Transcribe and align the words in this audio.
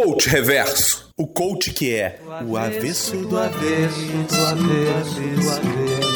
Coach 0.00 0.28
Reverso. 0.28 1.08
O 1.16 1.26
coach 1.26 1.72
que 1.72 1.92
é 1.92 2.20
o 2.46 2.56
avesso 2.56 3.16
do 3.16 3.36
avesso 3.36 3.98
do 3.98 4.46
avesso 4.46 5.20
do 5.20 5.50
avesso. 5.50 6.08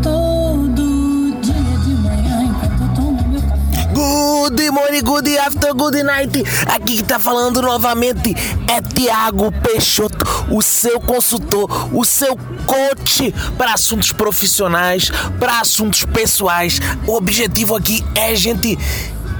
Todo 0.00 1.40
dia 1.42 1.78
de 1.82 1.94
manhã, 2.00 2.44
enquanto 2.44 2.80
eu 2.80 2.94
tomo 2.94 3.28
meu 3.28 3.42
café. 3.42 3.92
Good 3.92 4.70
morning, 4.70 5.02
good 5.02 5.38
after, 5.38 5.74
good 5.74 6.00
night. 6.04 6.44
Aqui 6.68 6.98
que 6.98 7.02
tá 7.02 7.18
falando 7.18 7.60
novamente 7.60 8.32
é 8.68 8.80
Tiago 8.80 9.50
Peixoto, 9.50 10.24
o 10.48 10.62
seu 10.62 11.00
consultor, 11.00 11.68
o 11.92 12.04
seu 12.04 12.36
coach 12.66 13.34
para 13.58 13.72
assuntos 13.74 14.12
profissionais, 14.12 15.10
para 15.40 15.58
assuntos 15.58 16.04
pessoais. 16.04 16.78
O 17.04 17.16
objetivo 17.16 17.74
aqui 17.74 18.04
é 18.14 18.28
a 18.28 18.34
gente 18.36 18.78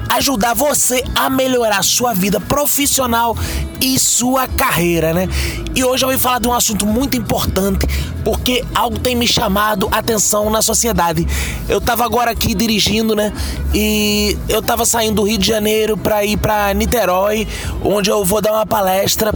ajudar 0.09 0.55
você 0.55 1.03
a 1.15 1.29
melhorar 1.29 1.83
sua 1.83 2.15
vida 2.15 2.41
profissional 2.41 3.37
e 3.81 3.99
sua 3.99 4.47
carreira, 4.47 5.13
né? 5.13 5.29
E 5.75 5.85
hoje 5.85 6.05
eu 6.05 6.09
vou 6.09 6.19
falar 6.19 6.39
de 6.39 6.49
um 6.49 6.53
assunto 6.53 6.87
muito 6.87 7.17
importante, 7.17 7.87
porque 8.25 8.65
algo 8.75 8.99
tem 8.99 9.15
me 9.15 9.27
chamado 9.27 9.89
a 9.93 9.99
atenção 9.99 10.49
na 10.51 10.63
sociedade. 10.63 11.27
Eu 11.69 11.81
tava 11.81 12.05
agora 12.05 12.31
aqui 12.31 12.55
dirigindo, 12.55 13.15
né? 13.15 13.33
E 13.75 14.37
eu 14.49 14.63
tava 14.63 14.87
saindo 14.87 15.17
do 15.17 15.25
Rio 15.25 15.39
de 15.39 15.47
Janeiro 15.47 15.97
para 15.97 16.25
ir 16.25 16.37
para 16.37 16.73
Niterói, 16.73 17.47
onde 17.85 18.11
eu 18.11 18.25
vou 18.25 18.41
dar 18.41 18.53
uma 18.53 18.67
palestra. 18.67 19.33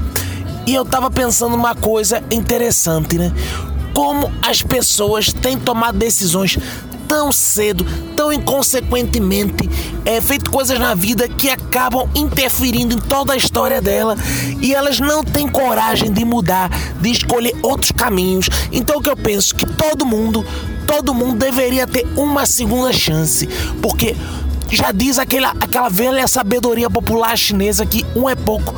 E 0.66 0.74
eu 0.74 0.84
tava 0.84 1.10
pensando 1.10 1.56
numa 1.56 1.74
coisa 1.74 2.22
interessante, 2.30 3.18
né? 3.18 3.32
Como 3.92 4.32
as 4.40 4.62
pessoas 4.62 5.32
têm 5.32 5.58
tomado 5.58 5.98
decisões 5.98 6.58
tão 7.10 7.32
cedo, 7.32 7.84
tão 8.14 8.32
inconsequentemente, 8.32 9.68
é, 10.04 10.20
feito 10.20 10.48
coisas 10.48 10.78
na 10.78 10.94
vida 10.94 11.28
que 11.28 11.50
acabam 11.50 12.08
interferindo 12.14 12.94
em 12.94 13.00
toda 13.00 13.32
a 13.32 13.36
história 13.36 13.82
dela 13.82 14.16
e 14.62 14.72
elas 14.72 15.00
não 15.00 15.24
têm 15.24 15.48
coragem 15.48 16.12
de 16.12 16.24
mudar, 16.24 16.70
de 17.00 17.10
escolher 17.10 17.56
outros 17.64 17.90
caminhos. 17.90 18.48
Então 18.70 18.98
o 18.98 19.02
que 19.02 19.10
eu 19.10 19.16
penso 19.16 19.56
que 19.56 19.66
todo 19.66 20.06
mundo, 20.06 20.46
todo 20.86 21.12
mundo 21.12 21.36
deveria 21.36 21.84
ter 21.84 22.06
uma 22.16 22.46
segunda 22.46 22.92
chance, 22.92 23.48
porque 23.82 24.14
já 24.70 24.92
diz 24.92 25.18
aquela, 25.18 25.50
aquela 25.60 25.88
velha 25.88 26.28
sabedoria 26.28 26.88
popular 26.88 27.36
chinesa 27.36 27.84
que 27.84 28.06
um 28.14 28.28
é 28.28 28.36
pouco, 28.36 28.72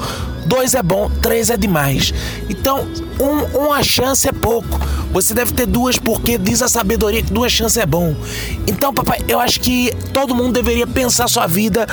dois 0.47 0.75
é 0.75 0.83
bom, 0.83 1.11
três 1.21 1.51
é 1.51 1.57
demais. 1.57 2.13
Então, 2.49 2.87
um, 3.21 3.59
uma 3.67 3.83
chance 3.83 4.29
é 4.29 4.33
pouco. 4.33 4.81
Você 5.13 5.35
deve 5.35 5.53
ter 5.53 5.67
duas, 5.67 5.99
porque 5.99 6.39
diz 6.39 6.63
a 6.63 6.69
sabedoria 6.69 7.23
que 7.23 7.33
duas 7.33 7.53
chances 7.53 7.77
é 7.77 7.87
bom. 7.87 8.15
Então, 8.67 8.93
papai, 8.93 9.21
eu 9.29 9.39
acho 9.41 9.61
que 9.61 9.93
todo 10.13 10.35
mundo 10.35 10.53
deveria 10.53 10.87
pensar 10.87 11.29
sua 11.29 11.47
vida 11.47 11.87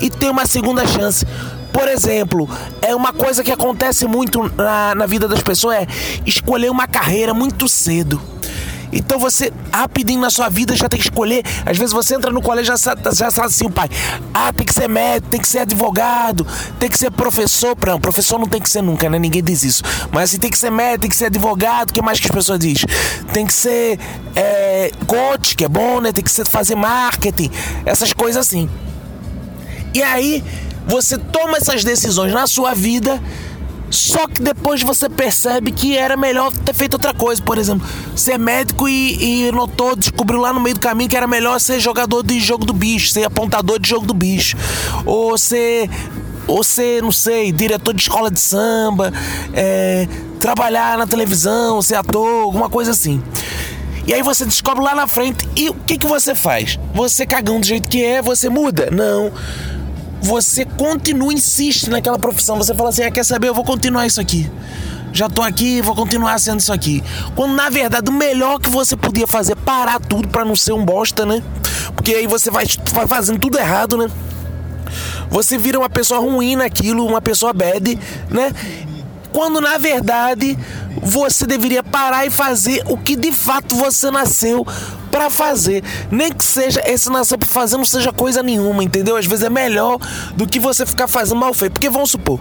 e 0.00 0.10
ter 0.10 0.30
uma 0.30 0.46
segunda 0.46 0.86
chance. 0.86 1.24
Por 1.72 1.88
exemplo, 1.88 2.48
é 2.80 2.94
uma 2.94 3.12
coisa 3.12 3.42
que 3.42 3.50
acontece 3.50 4.06
muito 4.06 4.48
na, 4.56 4.94
na 4.94 5.06
vida 5.06 5.26
das 5.26 5.42
pessoas 5.42 5.78
é 5.78 5.86
escolher 6.24 6.70
uma 6.70 6.86
carreira 6.86 7.34
muito 7.34 7.68
cedo. 7.68 8.20
Então 8.94 9.18
você, 9.18 9.52
rapidinho 9.72 10.20
na 10.20 10.30
sua 10.30 10.48
vida, 10.48 10.74
já 10.76 10.88
tem 10.88 10.98
que 10.98 11.06
escolher. 11.06 11.44
Às 11.66 11.76
vezes 11.76 11.92
você 11.92 12.14
entra 12.14 12.30
no 12.30 12.40
colégio 12.40 12.76
já 12.76 12.94
já 13.12 13.30
sabe 13.30 13.46
assim, 13.48 13.66
o 13.66 13.70
pai. 13.70 13.88
Ah, 14.32 14.52
tem 14.52 14.64
que 14.64 14.72
ser 14.72 14.88
médico, 14.88 15.28
tem 15.30 15.40
que 15.40 15.48
ser 15.48 15.60
advogado, 15.60 16.46
tem 16.78 16.88
que 16.88 16.98
ser 16.98 17.10
professor. 17.10 17.76
Não, 17.86 18.00
professor 18.00 18.38
não 18.38 18.46
tem 18.46 18.60
que 18.60 18.70
ser 18.70 18.82
nunca, 18.82 19.10
né? 19.10 19.18
Ninguém 19.18 19.42
diz 19.42 19.62
isso. 19.62 19.82
Mas 20.12 20.30
assim, 20.30 20.38
tem 20.38 20.50
que 20.50 20.58
ser 20.58 20.70
médico, 20.70 21.00
tem 21.00 21.10
que 21.10 21.16
ser 21.16 21.26
advogado. 21.26 21.90
O 21.90 21.92
que 21.92 22.02
mais 22.02 22.20
que 22.20 22.26
as 22.26 22.32
pessoas 22.32 22.58
dizem? 22.58 22.86
Tem 23.32 23.46
que 23.46 23.52
ser 23.52 23.98
é, 24.36 24.90
coach, 25.06 25.56
que 25.56 25.64
é 25.64 25.68
bom, 25.68 26.00
né? 26.00 26.12
Tem 26.12 26.22
que 26.22 26.30
ser 26.30 26.46
fazer 26.46 26.74
marketing. 26.74 27.50
Essas 27.84 28.12
coisas 28.12 28.46
assim. 28.46 28.68
E 29.92 30.02
aí, 30.02 30.42
você 30.86 31.16
toma 31.16 31.56
essas 31.56 31.82
decisões 31.82 32.32
na 32.32 32.46
sua 32.46 32.74
vida 32.74 33.20
só 33.94 34.26
que 34.26 34.42
depois 34.42 34.82
você 34.82 35.08
percebe 35.08 35.70
que 35.70 35.96
era 35.96 36.16
melhor 36.16 36.52
ter 36.52 36.74
feito 36.74 36.94
outra 36.94 37.14
coisa. 37.14 37.40
Por 37.40 37.58
exemplo, 37.58 37.86
ser 38.16 38.38
médico 38.38 38.88
e, 38.88 39.46
e 39.46 39.52
notou, 39.52 39.94
descobriu 39.94 40.40
lá 40.40 40.52
no 40.52 40.60
meio 40.60 40.74
do 40.74 40.80
caminho 40.80 41.08
que 41.08 41.16
era 41.16 41.28
melhor 41.28 41.60
ser 41.60 41.78
jogador 41.78 42.24
de 42.24 42.40
jogo 42.40 42.64
do 42.64 42.72
bicho, 42.72 43.10
ser 43.10 43.24
apontador 43.24 43.78
de 43.78 43.88
jogo 43.88 44.04
do 44.04 44.12
bicho. 44.12 44.56
Ou 45.06 45.38
ser. 45.38 45.88
Ou 46.46 46.62
ser, 46.62 47.02
não 47.02 47.10
sei, 47.10 47.50
diretor 47.50 47.94
de 47.94 48.02
escola 48.02 48.30
de 48.30 48.38
samba, 48.38 49.10
é, 49.54 50.06
trabalhar 50.38 50.98
na 50.98 51.06
televisão, 51.06 51.80
ser 51.80 51.94
ator, 51.94 52.42
alguma 52.42 52.68
coisa 52.68 52.90
assim. 52.90 53.22
E 54.06 54.12
aí 54.12 54.20
você 54.20 54.44
descobre 54.44 54.84
lá 54.84 54.94
na 54.94 55.06
frente 55.06 55.48
e 55.56 55.70
o 55.70 55.74
que, 55.74 55.96
que 55.96 56.06
você 56.06 56.34
faz? 56.34 56.78
Você 56.92 57.24
cagão 57.24 57.60
do 57.60 57.64
jeito 57.64 57.88
que 57.88 58.04
é, 58.04 58.20
você 58.20 58.50
muda? 58.50 58.90
Não 58.90 59.32
você 60.24 60.64
continua, 60.64 61.34
insiste 61.34 61.90
naquela 61.90 62.18
profissão. 62.18 62.56
Você 62.56 62.74
fala 62.74 62.88
assim: 62.88 63.02
ah, 63.02 63.10
quer 63.10 63.24
saber? 63.24 63.48
Eu 63.48 63.54
vou 63.54 63.62
continuar 63.62 64.06
isso 64.06 64.20
aqui. 64.20 64.50
Já 65.12 65.28
tô 65.28 65.42
aqui, 65.42 65.82
vou 65.82 65.94
continuar 65.94 66.40
sendo 66.40 66.60
isso 66.60 66.72
aqui. 66.72 67.04
Quando 67.36 67.54
na 67.54 67.68
verdade 67.68 68.10
o 68.10 68.12
melhor 68.12 68.58
que 68.58 68.68
você 68.68 68.96
podia 68.96 69.26
fazer 69.26 69.52
é 69.52 69.54
parar 69.54 70.00
tudo 70.00 70.26
para 70.26 70.44
não 70.44 70.56
ser 70.56 70.72
um 70.72 70.84
bosta, 70.84 71.24
né? 71.26 71.42
Porque 71.94 72.14
aí 72.14 72.26
você 72.26 72.50
vai, 72.50 72.64
vai 72.92 73.06
fazendo 73.06 73.38
tudo 73.38 73.58
errado, 73.58 73.98
né? 73.98 74.10
Você 75.28 75.58
vira 75.58 75.78
uma 75.78 75.90
pessoa 75.90 76.18
ruim 76.18 76.56
naquilo, 76.56 77.06
uma 77.06 77.20
pessoa 77.20 77.52
bad, 77.52 77.96
né? 78.30 78.50
Quando 79.30 79.60
na 79.60 79.76
verdade 79.78 80.58
você 81.02 81.46
deveria 81.46 81.82
parar 81.82 82.26
e 82.26 82.30
fazer 82.30 82.82
o 82.86 82.96
que 82.96 83.14
de 83.14 83.30
fato 83.30 83.74
você 83.74 84.10
nasceu 84.10 84.66
para 85.14 85.30
fazer. 85.30 85.84
Nem 86.10 86.32
que 86.32 86.42
seja 86.42 86.82
nascer 87.12 87.38
para 87.38 87.46
fazer 87.46 87.76
não 87.76 87.84
seja 87.84 88.12
coisa 88.12 88.42
nenhuma, 88.42 88.82
entendeu? 88.82 89.16
Às 89.16 89.26
vezes 89.26 89.44
é 89.44 89.48
melhor 89.48 89.96
do 90.34 90.44
que 90.44 90.58
você 90.58 90.84
ficar 90.84 91.06
fazendo 91.06 91.38
mal 91.38 91.54
feito. 91.54 91.74
Porque 91.74 91.88
vamos 91.88 92.10
supor, 92.10 92.40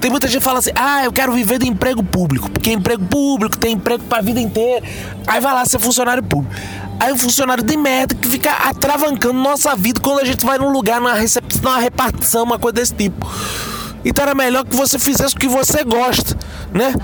tem 0.00 0.10
muita 0.10 0.26
gente 0.26 0.38
que 0.38 0.44
fala 0.44 0.60
assim: 0.60 0.70
"Ah, 0.74 1.04
eu 1.04 1.12
quero 1.12 1.34
viver 1.34 1.58
de 1.58 1.68
emprego 1.68 2.02
público", 2.02 2.50
porque 2.50 2.72
emprego 2.72 3.04
público 3.04 3.58
tem 3.58 3.74
emprego 3.74 4.02
para 4.04 4.18
a 4.18 4.22
vida 4.22 4.40
inteira. 4.40 4.82
Aí 5.26 5.40
vai 5.42 5.52
lá 5.52 5.66
ser 5.66 5.78
funcionário 5.78 6.22
público. 6.22 6.54
Aí 6.98 7.12
o 7.12 7.18
funcionário 7.18 7.62
de 7.62 7.76
merda 7.76 8.14
que 8.14 8.26
fica 8.26 8.50
atravancando 8.50 9.34
nossa 9.34 9.76
vida 9.76 10.00
quando 10.00 10.20
a 10.20 10.24
gente 10.24 10.46
vai 10.46 10.56
num 10.56 10.72
lugar, 10.72 10.98
numa 10.98 11.12
recepção, 11.12 11.60
numa 11.62 11.78
repartição, 11.78 12.44
uma 12.44 12.58
coisa 12.58 12.76
desse 12.76 12.94
tipo. 12.94 13.30
Então 14.02 14.22
era 14.22 14.34
melhor 14.34 14.64
que 14.64 14.74
você 14.74 14.98
fizesse 14.98 15.34
o 15.34 15.38
que 15.38 15.48
você 15.48 15.84
gosta, 15.84 16.34
né? 16.72 16.94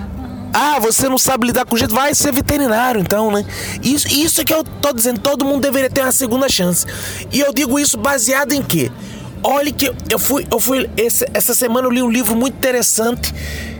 Ah, 0.53 0.79
você 0.79 1.09
não 1.09 1.19
sabe 1.19 1.47
lidar 1.47 1.65
com 1.65 1.77
jeito, 1.77 1.95
vai 1.95 2.15
ser 2.15 2.33
veterinário, 2.33 3.01
então, 3.01 3.31
né? 3.31 3.45
Isso, 3.83 4.07
isso 4.09 4.41
é 4.41 4.45
que 4.45 4.53
eu 4.53 4.63
tô 4.63 4.93
dizendo, 4.93 5.19
todo 5.21 5.45
mundo 5.45 5.63
deveria 5.63 5.89
ter 5.89 6.03
uma 6.03 6.13
segunda 6.13 6.49
chance. 6.49 6.87
E 7.33 7.41
eu 7.41 7.53
digo 7.53 7.79
isso 7.79 7.97
baseado 7.97 8.53
em 8.53 8.63
quê? 8.63 8.91
Olhe 9.43 9.73
que 9.73 9.93
eu 10.09 10.19
fui, 10.19 10.47
eu 10.51 10.61
fui 10.61 10.89
esse, 10.97 11.27
essa 11.35 11.53
semana 11.55 11.89
eu 11.89 11.91
li 11.91 12.03
um 12.03 12.11
livro 12.11 12.37
muito 12.37 12.55
interessante. 12.55 13.35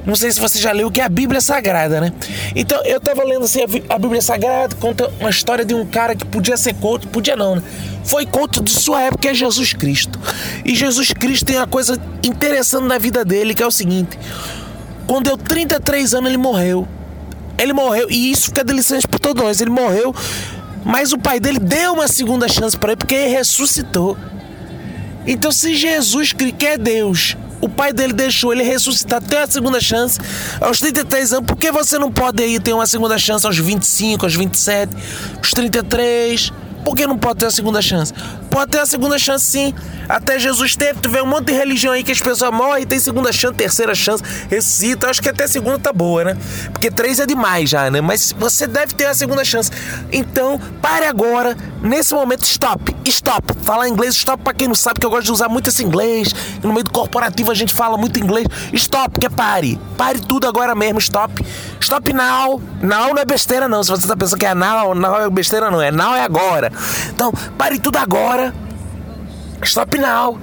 Não 0.05 0.17
sei 0.17 0.33
se 0.33 0.41
você 0.41 0.59
já 0.59 0.73
leu, 0.73 0.91
que 0.91 1.01
é 1.01 1.05
a 1.05 1.09
Bíblia 1.09 1.41
Sagrada, 1.41 2.01
né? 2.01 2.13
Então 2.57 2.83
eu 2.85 2.99
tava 2.99 3.23
lendo 3.23 3.45
assim 3.45 3.61
a 3.89 3.99
Bíblia 3.99 4.21
Sagrada, 4.21 4.75
conta 4.75 5.09
uma 5.21 5.31
história 5.31 5.65
de 5.65 5.75
um 5.75 5.87
cara 5.87 6.17
que 6.17 6.25
podia 6.25 6.57
ser 6.57 6.75
coach, 6.75 7.07
podia 7.07 7.37
não, 7.37 7.57
né? 7.57 7.63
Foi 8.03 8.27
coach 8.27 8.61
de 8.61 8.71
sua 8.71 9.03
época, 9.03 9.29
é 9.29 9.35
Jesus 9.35 9.73
Cristo. 9.73 10.19
E 10.65 10.75
Jesus 10.75 11.13
Cristo 11.13 11.45
tem 11.45 11.57
uma 11.57 11.69
coisa 11.69 11.97
interessante 12.25 12.87
na 12.87 12.99
vida 12.99 13.25
dele, 13.25 13.55
que 13.55 13.63
é 13.63 13.67
o 13.67 13.71
seguinte: 13.71 14.19
quando 15.13 15.27
deu 15.27 15.37
33 15.37 16.15
anos, 16.15 16.31
ele 16.31 16.39
morreu. 16.39 16.89
Ele 17.59 17.75
morreu, 17.75 18.11
e 18.11 18.31
isso 18.31 18.45
fica 18.45 18.65
delicioso 18.65 19.07
para 19.07 19.19
todos 19.19 19.43
nós. 19.43 19.61
Ele 19.61 19.69
morreu, 19.69 20.15
mas 20.87 21.13
o 21.13 21.19
pai 21.19 21.39
dele 21.39 21.59
deu 21.59 21.93
uma 21.93 22.09
segunda 22.09 22.49
chance 22.49 22.75
para 22.75 22.93
ele, 22.93 22.97
porque 22.97 23.15
ele 23.15 23.29
ressuscitou. 23.29 24.17
Então, 25.27 25.53
se 25.53 25.75
Jesus 25.75 26.33
que 26.33 26.65
é 26.65 26.79
Deus, 26.79 27.37
o 27.61 27.69
pai 27.69 27.93
dele 27.93 28.15
deixou 28.15 28.55
ele 28.55 28.63
ressuscitar, 28.63 29.21
ter 29.21 29.37
uma 29.37 29.47
segunda 29.47 29.81
chance 29.83 30.19
aos 30.59 30.81
33 30.81 31.35
anos, 31.35 31.47
por 31.47 31.59
que 31.59 31.71
você 31.71 31.99
não 31.99 32.11
pode 32.11 32.43
aí 32.43 32.59
ter 32.59 32.73
uma 32.73 32.87
segunda 32.87 33.19
chance 33.19 33.47
aos 33.47 33.59
25, 33.59 34.25
aos 34.25 34.35
27, 34.35 34.97
aos 35.37 35.51
33? 35.51 36.51
Por 36.87 36.97
que 36.97 37.07
não 37.07 37.19
pode 37.19 37.41
ter 37.41 37.47
a 37.47 37.51
segunda 37.51 37.83
chance? 37.83 38.15
Pode 38.53 38.71
ter 38.71 38.81
a 38.81 38.87
segunda 38.87 39.19
chance 39.19 39.47
sim. 39.47 39.75
Até 40.07 40.39
Jesus 40.39 40.77
teve. 40.77 41.01
Tu 41.01 41.09
vê 41.09 41.23
um 41.23 41.27
monte 41.27 41.47
de 41.47 41.53
religião 41.55 41.95
aí 41.95 42.05
que 42.05 42.13
as 42.13 42.21
pessoas 42.21 42.53
morrem, 42.53 42.87
tem 42.87 43.01
segunda 43.01 43.33
chance, 43.33 43.55
terceira 43.55 43.95
chance, 43.95 44.23
ressuscita. 44.51 45.09
Acho 45.09 45.23
que 45.23 45.31
até 45.31 45.47
segunda 45.47 45.79
tá 45.79 45.91
boa, 45.91 46.23
né? 46.23 46.37
Porque 46.71 46.91
três 46.91 47.19
é 47.19 47.25
demais 47.25 47.71
já, 47.71 47.91
né? 47.91 48.03
Mas 48.03 48.31
você 48.39 48.67
deve 48.67 48.95
ter 48.95 49.07
a 49.07 49.15
segunda 49.15 49.43
chance. 49.43 49.71
Então, 50.13 50.61
pare 50.83 51.07
agora, 51.07 51.57
nesse 51.83 52.13
momento, 52.13 52.43
stop, 52.43 52.95
stop. 53.07 53.55
Falar 53.63 53.89
inglês, 53.89 54.17
stop 54.17 54.43
pra 54.43 54.53
quem 54.53 54.69
não 54.69 54.75
sabe, 54.75 55.01
que 55.01 55.07
eu 55.07 55.11
gosto 55.11 55.25
de 55.25 55.33
usar 55.33 55.49
muito 55.49 55.71
esse 55.71 55.83
inglês. 55.83 56.35
No 56.63 56.75
meio 56.75 56.85
do 56.85 56.91
corporativo 56.91 57.51
a 57.51 57.55
gente 57.55 57.73
fala 57.73 57.97
muito 57.97 58.21
inglês. 58.21 58.47
Stop, 58.75 59.19
que 59.19 59.27
é 59.27 59.31
pare. 59.31 59.81
Pare 59.97 60.21
tudo 60.21 60.47
agora 60.47 60.75
mesmo, 60.75 60.99
stop. 60.99 61.43
Stop 61.81 62.13
now. 62.13 62.61
Now 62.83 63.15
não 63.15 63.23
é 63.23 63.25
besteira, 63.25 63.69
não. 63.69 63.83
Se 63.83 63.91
você 63.91 64.07
tá 64.07 64.17
pensando 64.17 64.39
que 64.39 64.47
é 64.47 64.55
now, 64.55 64.95
now 64.95 65.23
é 65.23 65.31
besteira, 65.31 65.71
não. 65.71 65.81
É 65.81 65.91
now 65.91 66.15
é 66.15 66.23
agora. 66.23 66.73
Então, 67.09 67.33
pare 67.57 67.79
tudo 67.79 67.97
agora. 67.97 68.42
Stop 69.63 69.99
now. 69.99 70.39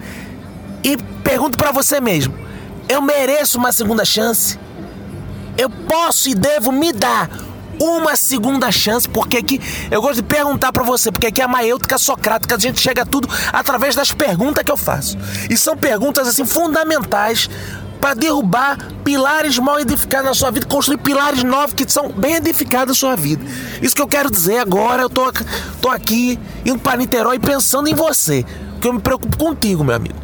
E 0.83 0.97
pergunto 1.23 1.57
para 1.57 1.71
você 1.71 1.99
mesmo: 1.99 2.33
eu 2.87 3.01
mereço 3.01 3.57
uma 3.57 3.71
segunda 3.71 4.05
chance? 4.05 4.59
Eu 5.57 5.69
posso 5.69 6.29
e 6.29 6.35
devo 6.35 6.71
me 6.71 6.93
dar 6.93 7.29
uma 7.79 8.15
segunda 8.15 8.71
chance, 8.71 9.07
porque 9.07 9.37
aqui 9.37 9.61
eu 9.89 10.01
gosto 10.01 10.15
de 10.15 10.23
perguntar 10.23 10.71
para 10.73 10.83
você, 10.83 11.11
porque 11.11 11.27
aqui 11.27 11.41
é 11.41 11.45
a 11.45 11.47
maêutica 11.47 11.97
socrática, 11.97 12.55
a 12.55 12.59
gente 12.59 12.79
chega 12.79 13.03
a 13.03 13.05
tudo 13.05 13.29
através 13.53 13.95
das 13.95 14.11
perguntas 14.11 14.63
que 14.63 14.71
eu 14.71 14.77
faço. 14.77 15.17
E 15.49 15.57
são 15.57 15.77
perguntas 15.77 16.27
assim 16.27 16.45
fundamentais 16.45 17.49
para 17.99 18.13
derrubar 18.13 18.77
pilares 19.03 19.57
mal 19.59 19.79
edificados 19.79 20.27
na 20.27 20.33
sua 20.33 20.51
vida, 20.51 20.65
construir 20.65 20.97
pilares 20.97 21.43
novos 21.43 21.73
que 21.73 21.89
são 21.89 22.09
bem 22.09 22.35
edificados 22.35 22.95
na 22.95 22.99
sua 22.99 23.15
vida. 23.15 23.43
Isso 23.81 23.95
que 23.95 24.01
eu 24.01 24.07
quero 24.07 24.31
dizer 24.31 24.59
agora, 24.59 25.03
eu 25.03 25.09
tô, 25.09 25.31
tô 25.81 25.89
aqui 25.89 26.39
indo 26.65 26.79
para 26.79 26.97
Niterói 26.97 27.39
pensando 27.39 27.87
em 27.89 27.93
você, 27.93 28.45
porque 28.79 28.87
eu 28.87 28.93
me 28.93 29.01
preocupo 29.01 29.37
contigo, 29.37 29.83
meu 29.83 29.95
amigo. 29.95 30.15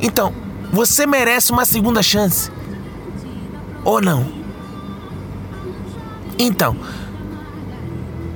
Então, 0.00 0.32
você 0.70 1.06
merece 1.06 1.50
uma 1.50 1.64
segunda 1.64 2.02
chance? 2.02 2.50
Ou 3.84 4.00
não? 4.00 4.26
Então, 6.38 6.76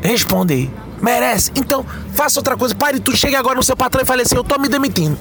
Responde 0.06 0.55
aí. 0.55 0.70
Merece? 1.02 1.50
Então, 1.56 1.84
faça 2.14 2.38
outra 2.38 2.56
coisa. 2.56 2.75
Pare 2.75 3.00
tu 3.00 3.14
chega 3.17 3.38
agora 3.38 3.56
no 3.56 3.62
seu 3.62 3.76
patrão 3.76 4.02
e 4.02 4.05
fale 4.05 4.23
assim: 4.23 4.37
Eu 4.37 4.44
tô 4.44 4.58
me 4.58 4.69
demitindo. 4.69 5.19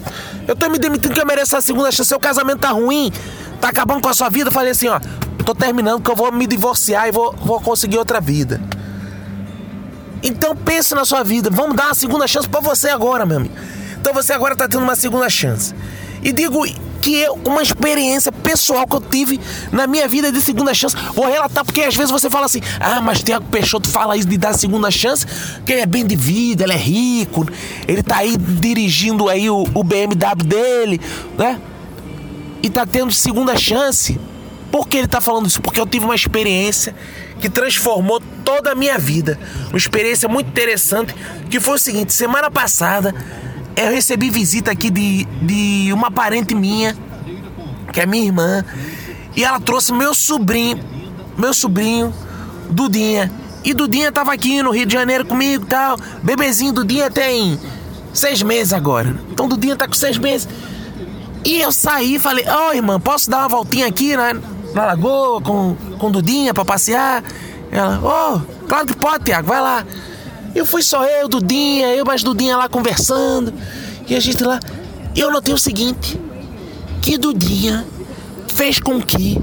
Eu 0.48 0.56
tô 0.56 0.69
me 0.69 0.78
demitindo 0.78 1.13
que 1.13 1.19
eu 1.19 1.25
mereço 1.25 1.58
a 1.58 1.62
segunda 1.62 1.92
chance. 1.92 2.08
Seu 2.08 2.19
casamento 2.19 2.60
tá 2.60 2.69
ruim, 2.69 3.12
tá 3.60 3.69
acabando 3.69 4.01
com 4.01 4.10
a 4.10 4.13
sua 4.13 4.30
vida. 4.30 4.51
Falei 4.51 4.72
assim: 4.72 4.88
Ó, 4.88 5.00
tô 5.44 5.56
terminando 5.56 6.01
que 6.01 6.10
eu 6.10 6.16
vou 6.16 6.31
me 6.31 6.46
divorciar 6.46 7.08
e 7.08 7.12
vou, 7.12 7.36
vou 7.42 7.60
conseguir 7.60 7.98
outra 7.98 8.22
vida. 8.22 8.62
Então 10.22 10.56
pense 10.56 10.94
na 10.94 11.04
sua 11.04 11.24
vida. 11.24 11.50
Vamos 11.51 11.75
dar 11.75 11.88
uma 11.88 11.96
segunda 11.96 12.28
chance 12.28 12.48
para 12.48 12.62
você 12.62 12.90
agora, 12.90 13.25
meu 13.25 13.38
amigo. 13.38 13.54
Então 14.06 14.13
você 14.13 14.34
agora 14.34 14.56
tá 14.56 14.68
tendo 14.68 14.84
uma 14.84 14.96
segunda 14.96 15.28
chance. 15.28 15.74
E 16.22 16.31
digo 16.31 16.63
que 17.02 17.24
é 17.24 17.31
uma 17.44 17.63
experiência 17.63 18.31
pessoal 18.31 18.86
que 18.86 18.96
eu 18.96 19.02
tive 19.02 19.40
na 19.72 19.88
minha 19.88 20.07
vida 20.07 20.31
de 20.31 20.40
segunda 20.44 20.75
chance. 20.75 20.96
Vou 21.16 21.25
relatar 21.25 21.66
porque 21.66 21.81
às 21.81 21.96
vezes 21.96 22.12
você 22.12 22.30
fala 22.30 22.46
assim: 22.46 22.62
"Ah, 22.80 23.02
mas 23.02 23.24
Tiago 23.24 23.48
Peixoto 23.48 23.90
fala 23.90 24.16
isso 24.16 24.28
de 24.28 24.38
dar 24.38 24.54
segunda 24.54 24.92
chance, 24.92 25.25
que 25.66 25.74
ele 25.74 25.81
é 25.81 25.88
bem 25.88 26.06
de 26.06 26.16
vida, 26.16 26.66
ele 26.66 26.74
é 26.74 26.78
rico, 26.78 27.48
ele 27.88 28.04
tá 28.04 28.18
aí 28.18 28.38
dirigindo 28.38 29.28
aí 29.28 29.50
o, 29.50 29.63
o 29.74 29.84
BMW 29.84 30.36
dele, 30.46 31.01
né? 31.36 31.60
E 32.62 32.69
tá 32.69 32.86
tendo 32.86 33.12
segunda 33.12 33.58
chance. 33.58 34.19
Por 34.72 34.88
que 34.88 34.98
ele 34.98 35.08
tá 35.08 35.19
falando 35.19 35.48
isso? 35.48 35.60
Porque 35.63 35.80
eu 35.80 35.88
tive 35.88 36.06
uma 36.06 36.13
experiência 36.13 36.96
que 37.40 37.50
transformou 37.50 38.22
toda 38.44 38.74
a 38.74 38.75
minha 38.75 39.00
vida. 39.00 39.40
Uma 39.69 39.80
experiência 39.80 40.30
muito 40.30 40.48
interessante, 40.48 41.16
que 41.50 41.60
foi 41.60 41.74
o 41.74 41.80
seguinte, 41.80 42.13
semana 42.13 42.51
passada 42.51 43.12
eu 43.75 43.92
recebi 43.92 44.30
visita 44.30 44.72
aqui 44.72 44.89
de, 44.89 45.25
de 45.42 45.94
uma 45.94 46.10
parente 46.10 46.56
minha, 46.56 46.95
que 47.92 48.01
é 48.01 48.06
minha 48.06 48.25
irmã, 48.25 48.63
e 49.36 49.44
ela 49.44 49.60
trouxe 49.60 49.92
meu 49.92 50.16
sobrinho, 50.16 50.80
meu 51.38 51.54
sobrinho, 51.54 52.13
Dudinha. 52.69 53.31
E 53.63 53.74
Dudinha 53.74 54.12
tava 54.12 54.31
aqui 54.31 54.62
no 54.62 54.72
Rio 54.72 54.86
de 54.86 54.94
Janeiro 54.94 55.25
comigo 55.25 55.66
e 55.66 55.68
tal. 55.68 55.98
Bebezinho, 56.22 56.72
Dudinha 56.72 57.10
tem 57.10 57.60
seis 58.13 58.42
meses 58.42 58.72
agora. 58.72 59.16
Então 59.31 59.48
Dudinha 59.48 59.75
tá 59.75 59.88
com 59.88 59.94
seis 59.94 60.18
meses. 60.18 60.48
E 61.44 61.62
eu 61.62 61.72
saí 61.72 62.16
e 62.16 62.19
falei, 62.19 62.45
ô 62.48 62.69
oh, 62.69 62.74
irmã, 62.74 63.00
posso 63.00 63.30
dar 63.30 63.39
uma 63.39 63.50
voltinha 63.50 63.88
aqui 63.88 64.16
na, 64.16 64.33
na 64.74 64.86
lagoa 64.86 65.42
com, 65.42 65.75
com 66.00 66.12
Dudinha 66.12 66.54
pra 66.54 66.63
passear? 66.63 67.24
Ela, 67.72 68.00
ô, 68.00 68.36
oh, 68.36 68.68
claro 68.68 68.86
que 68.86 68.95
pode, 68.95 69.25
Tiago, 69.25 69.48
vai 69.48 69.62
lá. 69.62 69.86
Eu 70.56 70.66
fui 70.66 70.81
só 70.81 71.04
eu, 71.04 71.28
Dudinha, 71.28 71.88
eu 71.94 72.06
mais 72.06 72.24
Dudinha 72.24 72.56
lá 72.56 72.69
conversando. 72.69 73.54
E 74.07 74.16
a 74.16 74.19
gente 74.22 74.42
lá. 74.42 74.57
Eu 75.13 75.30
notei 75.30 75.54
o 75.54 75.57
seguinte: 75.57 76.18
que 77.02 77.18
Dudinha 77.18 77.86
fez 78.48 78.80
com 78.80 79.02
que 79.02 79.38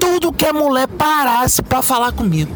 tudo 0.00 0.32
que 0.32 0.46
a 0.46 0.54
mulher 0.54 0.88
parasse 0.88 1.62
para 1.62 1.82
falar 1.82 2.12
comigo. 2.12 2.50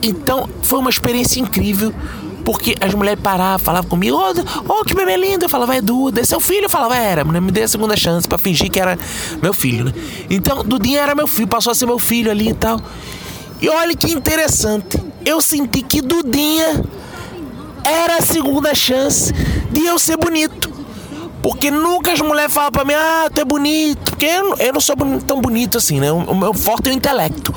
Então 0.00 0.48
foi 0.62 0.78
uma 0.78 0.90
experiência 0.90 1.40
incrível. 1.40 1.92
Porque 2.44 2.74
as 2.80 2.92
mulheres 2.92 3.22
paravam, 3.22 3.60
falavam 3.60 3.88
comigo, 3.88 4.18
oh, 4.18 4.72
oh, 4.80 4.84
que 4.84 4.96
bebê 4.96 5.16
lindo. 5.16 5.44
Eu 5.44 5.48
falava, 5.48 5.76
é 5.76 5.80
Duda, 5.80 6.20
é 6.20 6.24
seu 6.24 6.40
filho? 6.40 6.64
Eu 6.64 6.68
falava, 6.68 6.96
era, 6.96 7.22
né? 7.22 7.38
me 7.38 7.52
dê 7.52 7.62
a 7.62 7.68
segunda 7.68 7.96
chance 7.96 8.26
para 8.26 8.36
fingir 8.36 8.68
que 8.68 8.80
era 8.80 8.98
meu 9.40 9.52
filho, 9.52 9.84
né? 9.84 9.92
Então, 10.28 10.64
Dudinha 10.64 11.00
era 11.02 11.14
meu 11.14 11.28
filho, 11.28 11.46
passou 11.46 11.70
a 11.70 11.74
ser 11.74 11.86
meu 11.86 12.00
filho 12.00 12.32
ali 12.32 12.48
e 12.48 12.54
tal. 12.54 12.80
E 13.60 13.68
olha 13.68 13.94
que 13.94 14.10
interessante 14.10 15.11
eu 15.24 15.40
senti 15.40 15.82
que 15.82 16.00
Dudinha 16.00 16.84
era 17.84 18.16
a 18.16 18.22
segunda 18.22 18.74
chance 18.74 19.32
de 19.70 19.84
eu 19.84 19.98
ser 19.98 20.16
bonito. 20.16 20.70
Porque 21.42 21.72
nunca 21.72 22.12
as 22.12 22.20
mulheres 22.20 22.52
falam 22.52 22.70
pra 22.70 22.84
mim, 22.84 22.94
ah, 22.94 23.28
tu 23.32 23.40
é 23.40 23.44
bonito. 23.44 24.12
Porque 24.12 24.26
eu, 24.26 24.56
eu 24.58 24.72
não 24.72 24.80
sou 24.80 24.94
tão 25.26 25.40
bonito 25.40 25.76
assim, 25.76 25.98
né? 25.98 26.12
O 26.12 26.34
meu 26.36 26.54
forte 26.54 26.88
é 26.88 26.92
o 26.92 26.94
intelecto. 26.94 27.52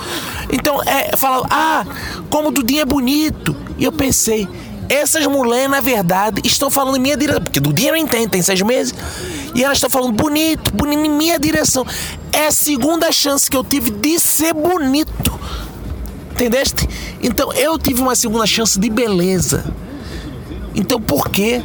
Então, 0.52 0.82
é, 0.84 1.16
fala, 1.16 1.46
ah, 1.52 1.86
como 2.30 2.50
Dudinha 2.50 2.82
é 2.82 2.86
bonito. 2.86 3.56
E 3.78 3.84
eu 3.84 3.92
pensei, 3.92 4.48
essas 4.90 5.28
mulheres, 5.28 5.70
na 5.70 5.82
verdade, 5.82 6.42
estão 6.44 6.72
falando 6.72 6.98
em 6.98 7.00
minha 7.00 7.16
direção. 7.16 7.44
Porque 7.44 7.60
Dudinha 7.60 7.92
não 7.92 7.98
entende, 7.98 8.30
tem 8.30 8.42
seis 8.42 8.62
meses. 8.64 8.96
E 9.54 9.64
elas 9.64 9.78
estão 9.78 9.90
falando 9.90 10.14
bonito, 10.14 10.74
bonito 10.74 11.06
em 11.06 11.10
minha 11.10 11.40
direção. 11.40 11.86
É 12.34 12.48
a 12.48 12.52
segunda 12.52 13.12
chance 13.12 13.50
que 13.50 13.56
eu 13.56 13.64
tive 13.64 13.92
de 13.92 14.20
ser 14.20 14.54
bonito. 14.54 15.35
Entendeste? 16.36 16.86
Então 17.24 17.54
eu 17.54 17.80
tive 17.80 18.02
uma 18.02 18.14
segunda 18.14 18.46
chance 18.46 18.78
de 18.78 18.90
beleza. 18.90 19.74
Então 20.76 21.00
por 21.00 21.30
que 21.30 21.64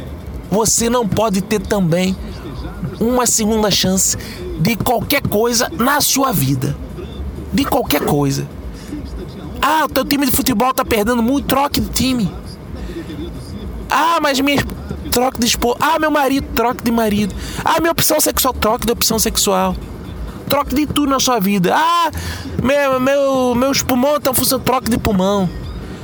você 0.49 0.89
não 0.89 1.05
pode 1.05 1.41
ter 1.41 1.59
também 1.59 2.15
uma 2.97 3.25
segunda 3.25 3.69
chance 3.69 4.17
de 4.61 4.77
qualquer 4.77 5.21
coisa 5.23 5.69
na 5.77 5.99
sua 5.99 6.31
vida? 6.31 6.73
De 7.51 7.65
qualquer 7.65 8.05
coisa. 8.05 8.47
Ah, 9.61 9.83
o 9.83 9.89
teu 9.89 10.05
time 10.05 10.25
de 10.25 10.31
futebol 10.31 10.73
tá 10.73 10.85
perdendo 10.85 11.21
muito, 11.21 11.47
troque 11.47 11.81
de 11.81 11.89
time. 11.89 12.31
Ah, 13.89 14.19
mas 14.21 14.39
minha 14.39 14.63
troque 15.11 15.37
de 15.37 15.47
esposa. 15.47 15.79
Ah, 15.81 15.99
meu 15.99 16.09
marido, 16.09 16.47
troque 16.55 16.81
de 16.81 16.91
marido. 16.91 17.35
Ah, 17.65 17.81
minha 17.81 17.91
opção 17.91 18.21
sexual, 18.21 18.53
troque 18.53 18.85
de 18.85 18.93
opção 18.93 19.19
sexual. 19.19 19.75
Troque 20.51 20.75
de 20.75 20.85
tudo 20.85 21.09
na 21.09 21.17
sua 21.17 21.39
vida. 21.39 21.73
Ah, 21.73 22.11
meu, 22.61 22.99
meu, 22.99 23.55
meus 23.55 23.81
pulmões 23.81 24.17
estão 24.17 24.33
funcionando. 24.33 24.65
Troque 24.65 24.91
de 24.91 24.97
pulmão. 24.97 25.49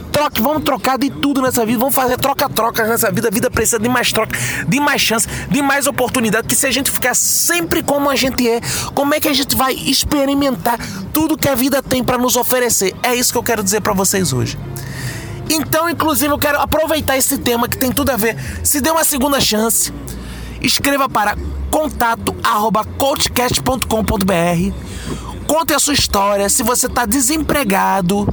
Troque, 0.09 0.41
vamos 0.41 0.63
trocar 0.63 0.97
de 0.97 1.09
tudo 1.09 1.41
nessa 1.41 1.65
vida. 1.65 1.77
Vamos 1.77 1.93
fazer 1.93 2.15
troca-troca 2.15 2.87
nessa 2.87 3.11
vida. 3.11 3.27
A 3.27 3.31
vida 3.31 3.51
precisa 3.51 3.77
de 3.77 3.89
mais 3.89 4.09
troca, 4.13 4.39
de 4.65 4.79
mais 4.79 5.01
chance, 5.01 5.27
de 5.51 5.61
mais 5.61 5.85
oportunidade. 5.85 6.47
Que 6.47 6.55
se 6.55 6.65
a 6.65 6.71
gente 6.71 6.89
ficar 6.89 7.13
sempre 7.13 7.83
como 7.83 8.09
a 8.09 8.15
gente 8.15 8.49
é, 8.49 8.61
como 8.95 9.13
é 9.13 9.19
que 9.19 9.27
a 9.27 9.33
gente 9.33 9.53
vai 9.53 9.73
experimentar 9.73 10.79
tudo 11.11 11.37
que 11.37 11.49
a 11.49 11.53
vida 11.53 11.83
tem 11.83 12.01
para 12.01 12.17
nos 12.17 12.37
oferecer? 12.37 12.95
É 13.03 13.13
isso 13.13 13.33
que 13.33 13.37
eu 13.37 13.43
quero 13.43 13.61
dizer 13.61 13.81
para 13.81 13.91
vocês 13.91 14.31
hoje. 14.31 14.57
Então, 15.49 15.89
inclusive, 15.89 16.33
eu 16.33 16.39
quero 16.39 16.61
aproveitar 16.61 17.17
esse 17.17 17.37
tema 17.37 17.67
que 17.67 17.77
tem 17.77 17.91
tudo 17.91 18.11
a 18.11 18.15
ver. 18.15 18.37
Se 18.63 18.79
dê 18.79 18.89
uma 18.91 19.03
segunda 19.03 19.41
chance, 19.41 19.91
escreva 20.61 21.09
para 21.09 21.35
contato 21.69 22.35
arroba 22.43 22.83
coachcast.com.br. 22.83 24.73
Conte 25.47 25.73
a 25.73 25.79
sua 25.79 25.93
história. 25.93 26.49
Se 26.49 26.63
você 26.63 26.87
está 26.87 27.05
desempregado, 27.05 28.27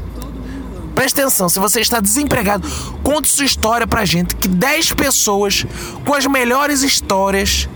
preste 0.94 1.20
atenção. 1.20 1.48
Se 1.48 1.58
você 1.58 1.80
está 1.80 2.00
desempregado, 2.00 2.68
conte 3.02 3.28
sua 3.28 3.44
história 3.44 3.86
pra 3.86 4.04
gente. 4.04 4.34
Que 4.36 4.48
10 4.48 4.92
pessoas 4.92 5.66
com 6.04 6.14
as 6.14 6.26
melhores 6.26 6.82
histórias 6.82 7.68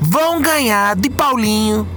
vão 0.00 0.40
ganhar 0.40 0.94
de 0.96 1.08
Paulinho, 1.08 1.88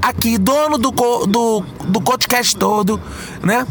aqui, 0.00 0.38
dono 0.38 0.78
do, 0.78 0.90
do, 0.90 1.60
do 1.86 2.00
podcast 2.00 2.56
todo, 2.56 3.00
né? 3.42 3.66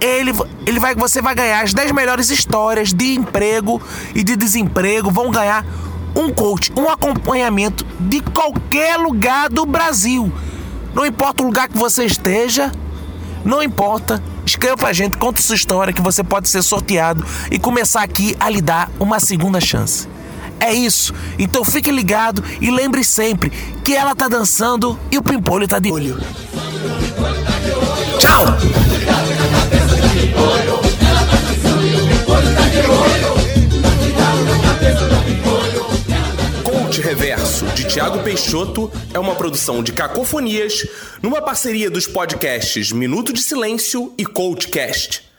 Ele, 0.00 0.32
ele 0.66 0.80
vai, 0.80 0.94
você 0.96 1.22
vai 1.22 1.34
ganhar 1.34 1.62
as 1.62 1.72
10 1.72 1.92
melhores 1.92 2.28
histórias 2.28 2.92
de 2.92 3.14
emprego 3.14 3.80
e 4.14 4.24
de 4.24 4.34
desemprego. 4.34 5.10
Vão 5.10 5.30
ganhar 5.30 5.64
um 6.14 6.30
coach, 6.30 6.72
um 6.76 6.88
acompanhamento 6.88 7.84
de 8.00 8.20
qualquer 8.20 8.96
lugar 8.96 9.48
do 9.48 9.64
Brasil. 9.66 10.32
Não 10.94 11.06
importa 11.06 11.42
o 11.42 11.46
lugar 11.46 11.68
que 11.68 11.76
você 11.76 12.04
esteja, 12.04 12.70
não 13.44 13.62
importa. 13.62 14.22
Escreva 14.44 14.76
pra 14.76 14.92
gente, 14.92 15.16
conta 15.16 15.40
sua 15.40 15.54
história 15.54 15.92
que 15.92 16.02
você 16.02 16.22
pode 16.22 16.48
ser 16.48 16.62
sorteado 16.62 17.24
e 17.50 17.58
começar 17.58 18.02
aqui 18.02 18.36
a 18.40 18.50
lhe 18.50 18.60
dar 18.60 18.90
uma 18.98 19.20
segunda 19.20 19.60
chance. 19.60 20.08
É 20.58 20.72
isso. 20.72 21.12
Então 21.38 21.64
fique 21.64 21.90
ligado 21.90 22.42
e 22.60 22.70
lembre 22.70 23.04
sempre 23.04 23.50
que 23.82 23.94
ela 23.94 24.14
tá 24.14 24.28
dançando 24.28 24.98
e 25.10 25.18
o 25.18 25.22
pimpolho 25.22 25.66
tá 25.66 25.78
de 25.78 25.90
olho. 25.90 26.18
Tchau! 28.18 28.91
Tiago 37.92 38.22
Peixoto, 38.22 38.90
é 39.12 39.18
uma 39.18 39.34
produção 39.34 39.82
de 39.82 39.92
Cacofonias, 39.92 40.88
numa 41.20 41.42
parceria 41.42 41.90
dos 41.90 42.06
podcasts 42.06 42.90
Minuto 42.90 43.34
de 43.34 43.42
Silêncio 43.42 44.14
e 44.16 44.24
Coachcast. 44.24 45.31